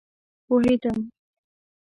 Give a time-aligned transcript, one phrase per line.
[0.45, 0.97] پوهيدم